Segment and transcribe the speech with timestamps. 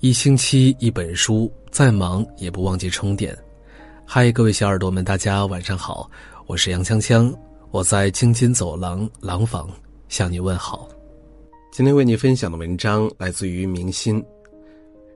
[0.00, 3.36] 一星期一本书，再忙也不忘记充电。
[4.06, 6.08] 嗨，各位小耳朵们，大家晚上好，
[6.46, 7.34] 我是杨锵锵，
[7.72, 9.68] 我在京津走廊廊坊
[10.08, 10.88] 向你问好。
[11.72, 14.24] 今天为你分享的文章来自于明心。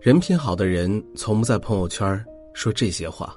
[0.00, 3.32] 人品好的人从不在朋友圈说这些话。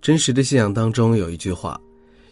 [0.00, 1.80] 真实的信仰当中有一句话：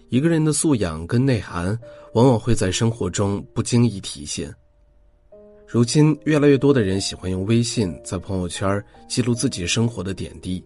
[0.08, 1.76] 一个人的素养跟内涵，
[2.14, 4.54] 往往会在生活中不经意体现。
[5.72, 10.60] 如今，越来越多的人喜欢用微信在朋友圈记录自己生活的点滴。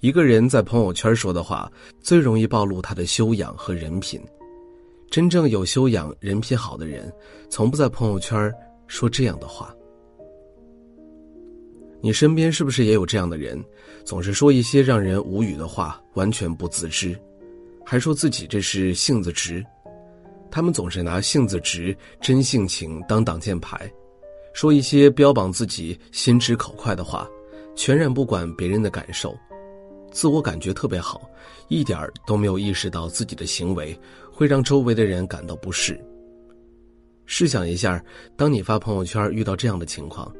[0.00, 4.20] 一个人在朋友圈说的话，最容易暴露他的修养和人品。
[5.10, 7.10] 真正有修养、人品好的人，
[7.48, 8.52] 从不在朋友圈
[8.86, 9.74] 说这样的话。
[12.02, 13.64] 你身边是不是也有这样的人，
[14.04, 17.18] 总是说一些让人无语的话，完全不自知，
[17.82, 19.64] 还说自己这是性子直？
[20.56, 23.92] 他们总是拿性子直、真性情当挡箭牌，
[24.54, 27.28] 说一些标榜自己心直口快的话，
[27.74, 29.36] 全然不管别人的感受，
[30.10, 31.28] 自我感觉特别好，
[31.68, 33.94] 一点儿都没有意识到自己的行为
[34.32, 36.02] 会让周围的人感到不适。
[37.26, 38.02] 试想一下，
[38.34, 40.34] 当你发朋友圈遇到这样的情况，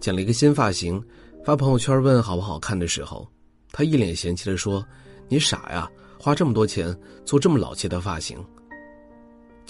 [0.00, 1.02] 剪了一个新发型，
[1.42, 3.26] 发朋友圈问好不好看的时候，
[3.72, 4.86] 他一脸嫌弃的说
[5.30, 8.38] ：“你傻呀，花这么多钱做这么老气的发型。”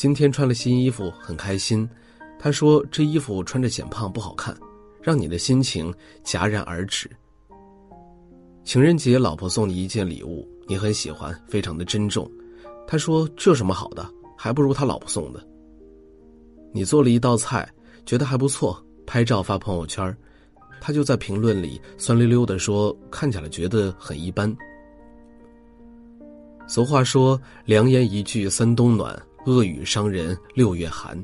[0.01, 1.87] 今天穿了新衣服，很开心。
[2.39, 4.57] 他说：“这衣服穿着显胖不好看，
[5.03, 5.93] 让你的心情
[6.25, 7.07] 戛然而止。”
[8.65, 12.27] 情人节，老婆送你一件礼物，你很喜欢，非常的珍重。
[12.87, 14.11] 他说：“这有什么好的？
[14.39, 15.47] 还不如他老婆送的。”
[16.73, 17.71] 你做了一道菜，
[18.07, 20.17] 觉得还不错，拍照发朋友圈，
[20.81, 24.51] 他就在评论里酸溜溜的说：“看起来觉得很一般。”
[26.67, 29.15] 俗话说：“良言一句三冬暖。”
[29.47, 31.19] 恶语伤人六月寒，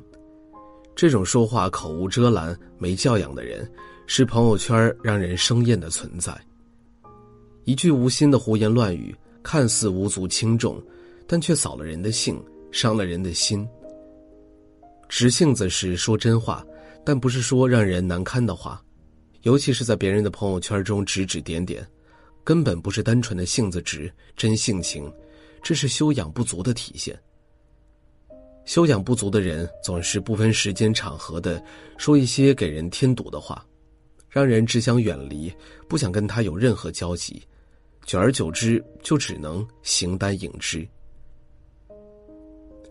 [0.94, 3.70] 这种说话口无遮拦、没教养的人，
[4.06, 6.34] 是朋友圈让人生厌的存在。
[7.64, 10.82] 一句无心的胡言乱语，看似无足轻重，
[11.26, 12.42] 但却扫了人的兴，
[12.72, 13.68] 伤了人的心。
[15.08, 16.64] 直性子是说真话，
[17.04, 18.82] 但不是说让人难堪的话，
[19.42, 21.86] 尤其是在别人的朋友圈中指指点点，
[22.42, 25.12] 根本不是单纯的性子直、真性情，
[25.62, 27.14] 这是修养不足的体现。
[28.66, 31.62] 修养不足的人总是不分时间场合的
[31.96, 33.64] 说一些给人添堵的话，
[34.28, 35.50] 让人只想远离，
[35.88, 37.40] 不想跟他有任何交集，
[38.04, 40.86] 久而久之就只能形单影只。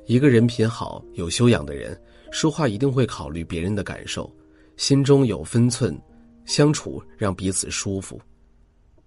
[0.05, 1.99] 一个人品好、有修养的人，
[2.31, 4.33] 说话一定会考虑别人的感受，
[4.77, 5.99] 心中有分寸，
[6.45, 8.17] 相处让彼此舒服。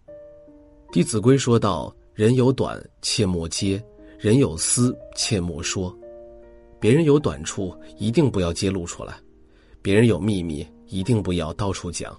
[0.93, 3.81] 《弟子规》说道：“人有短，切莫揭；
[4.19, 5.97] 人有私，切莫说。”
[6.81, 9.15] 别人有短处，一定不要揭露出来；
[9.83, 12.17] 别人有秘密，一定不要到处讲。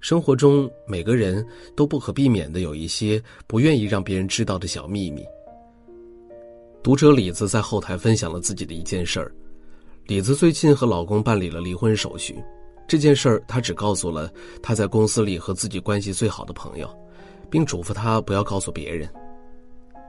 [0.00, 1.46] 生活中，每个人
[1.76, 5.24] 都不可避免的有一些不愿意让别人知道的小秘密。
[6.82, 9.32] 读者李子在后台分享了自己的一件事儿：
[10.06, 12.42] 李子最近和老公办理了离婚手续，
[12.88, 14.28] 这件事儿她只告诉了
[14.60, 16.90] 她在公司里和自己关系最好的朋友，
[17.48, 19.08] 并嘱咐他不要告诉别人。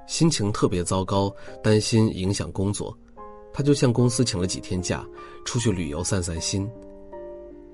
[0.08, 2.98] 心情特别糟糕，担心影响工作。
[3.54, 5.06] 他就向公司请了几天假，
[5.46, 6.68] 出去旅游散散心。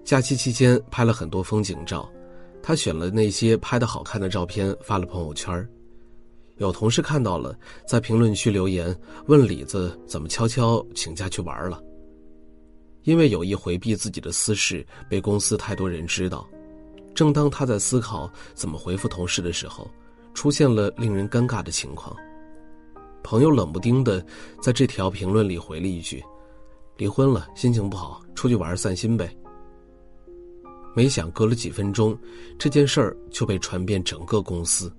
[0.03, 2.09] 假期期间拍了很多风景照，
[2.61, 5.67] 他选了那些拍的好看的照片发了朋友圈。
[6.57, 7.57] 有同事看到了，
[7.87, 8.93] 在评论区留言
[9.27, 11.81] 问李子怎么悄悄请假去玩了。
[13.03, 16.45] 因为有意回避自己的私事被公司太多人知道，
[17.15, 19.89] 正当他在思考怎么回复同事的时候，
[20.33, 22.13] 出现了令人尴尬的情况。
[23.29, 24.25] 朋友冷不丁的
[24.59, 26.19] 在这条评论里回了一句
[26.97, 29.29] ：“离婚了，心情不好，出去玩散心呗。”
[30.95, 32.17] 没想隔了几分钟，
[32.57, 34.91] 这件事儿就被传遍整个公司。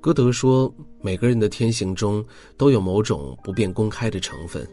[0.00, 2.24] 歌德说：“每个人的天性中
[2.56, 4.64] 都有某种不便公开的成分，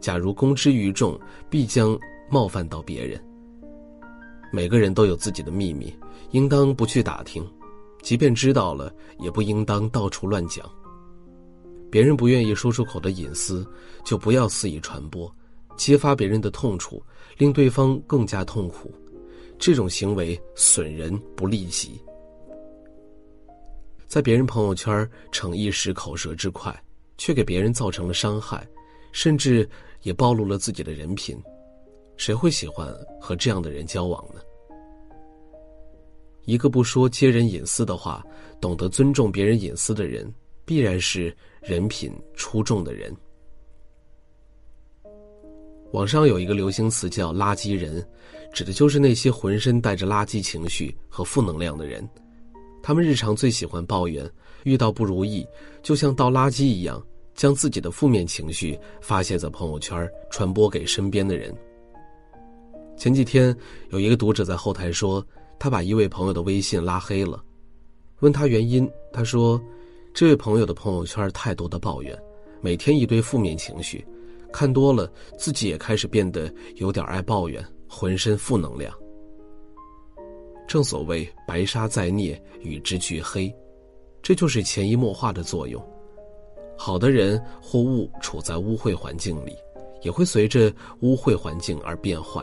[0.00, 1.16] 假如公之于众，
[1.48, 1.96] 必将
[2.28, 3.24] 冒犯到别人。
[4.52, 5.94] 每个人都有自己的秘密，
[6.32, 7.48] 应当不去打听。”
[8.04, 10.70] 即便知道了，也不应当到处乱讲。
[11.90, 13.66] 别人不愿意说出口的隐私，
[14.04, 15.34] 就不要肆意传播，
[15.74, 17.02] 揭发别人的痛处，
[17.38, 18.92] 令对方更加痛苦。
[19.58, 21.98] 这种行为损人不利己。
[24.06, 26.78] 在别人朋友圈逞一时口舌之快，
[27.16, 28.68] 却给别人造成了伤害，
[29.12, 29.66] 甚至
[30.02, 31.42] 也暴露了自己的人品，
[32.18, 32.86] 谁会喜欢
[33.18, 34.42] 和这样的人交往呢？
[36.44, 38.24] 一个不说揭人隐私的话，
[38.60, 40.32] 懂得尊重别人隐私的人，
[40.64, 43.14] 必然是人品出众的人。
[45.92, 48.04] 网上有一个流行词叫“垃圾人”，
[48.52, 52.06] 指的就是那些浑身带着垃圾情绪和负能量的人。
[52.82, 54.28] 他们日常最喜欢抱怨，
[54.64, 55.46] 遇到不如意
[55.82, 57.00] 就像倒垃圾一样，
[57.34, 61.54] 将自己的负面情绪发泄在朋友圈，传播给身边的人。
[62.96, 63.56] 前几天，
[63.90, 65.24] 有一个读者在后台说，
[65.58, 67.42] 他把一位朋友的微信拉黑了，
[68.20, 69.60] 问他原因，他说，
[70.12, 72.16] 这位朋友的朋友圈太多的抱怨，
[72.60, 74.04] 每天一堆负面情绪。
[74.52, 78.94] 看多了，自己也开始变得有点爱抱怨，浑身负能量。
[80.68, 83.52] 正所谓“白沙在涅，与之俱黑”，
[84.22, 85.84] 这就是潜移默化的作用。
[86.76, 89.56] 好的人或物处在污秽环境里，
[90.02, 92.40] 也会随着污秽环境而变坏。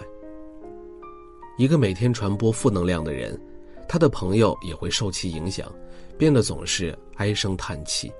[1.62, 3.40] 一个每天传播负能量的人，
[3.88, 5.72] 他的朋友也会受其影响，
[6.18, 8.12] 变得总是唉声叹气。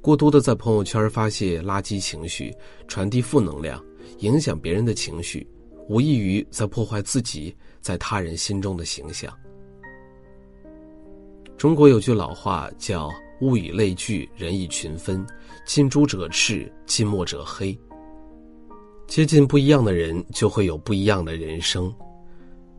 [0.00, 2.54] 过多的在朋友圈发泄垃圾情绪，
[2.86, 3.84] 传递负能量，
[4.18, 5.44] 影响别人的情绪，
[5.88, 9.36] 无异于在破坏自己在他人心中的形象。
[11.58, 13.10] 中国有句老话叫
[13.42, 15.26] “物以类聚，人以群分，
[15.66, 17.76] 近朱者赤，近墨者黑”。
[19.08, 21.92] 接近不一样的人，就会有不一样的人生。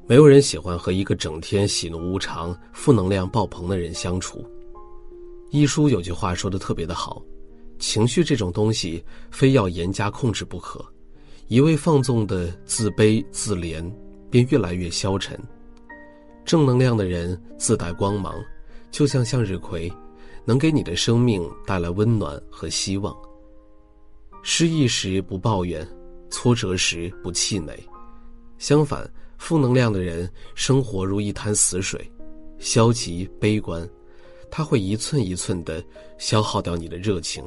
[0.08, 4.46] 没有人喜欢和一个整天喜怒无常、负能量爆棚的人相处。
[5.50, 7.24] 一书有句话说的特别的好，
[7.80, 10.86] 情绪这种东西，非要严加控制不可。
[11.48, 13.92] 一味放纵的自卑自怜，
[14.30, 15.40] 便越来越消沉。
[16.46, 18.36] 正能量的人自带光芒，
[18.92, 19.92] 就像向日葵，
[20.46, 23.16] 能给你的生命带来温暖和希望。
[24.44, 25.88] 失意时不抱怨，
[26.30, 27.76] 挫折时不气馁。
[28.60, 32.10] 相反，负能量的人生活如一潭死水，
[32.60, 33.88] 消极悲观。
[34.50, 35.84] 他会一寸一寸的
[36.18, 37.46] 消耗掉你的热情，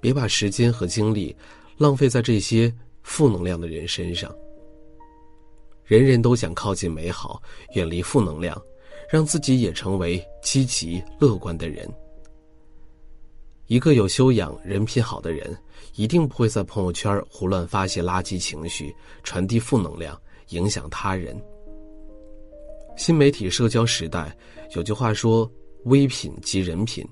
[0.00, 1.34] 别把时间和精力
[1.76, 2.72] 浪费在这些
[3.02, 4.32] 负能量的人身上。
[5.84, 7.42] 人人都想靠近美好，
[7.74, 8.60] 远离负能量，
[9.10, 11.88] 让自己也成为积极乐观的人。
[13.66, 15.56] 一个有修养、人品好的人，
[15.96, 18.94] 一定不会在朋友圈胡乱发泄垃圾情绪，
[19.24, 21.36] 传递负能量，影响他人。
[22.96, 24.36] 新媒体社交时代，
[24.74, 25.50] 有句话说。
[25.86, 27.06] 微品即人品，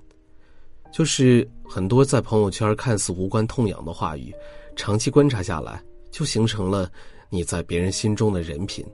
[0.93, 4.35] 就是很多在朋友圈看似无关痛痒的话语，
[4.75, 6.91] 长期观察下来，就形成了
[7.31, 8.85] 你在别人心中的人品。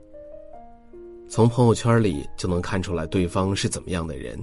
[1.27, 4.39] 从朋友圈里就能看出来对方是怎么样的人。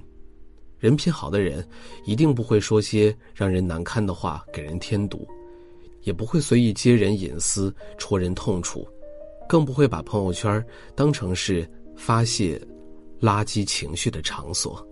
[0.80, 1.64] 人品好的人，
[2.04, 5.24] 一定不会说些让人难堪的话给人添堵，
[6.02, 8.84] 也不会随意揭人隐私、戳人痛处，
[9.48, 10.64] 更不会把朋友圈
[10.94, 12.60] 当成是发泄
[13.20, 14.86] 垃圾情绪的场所。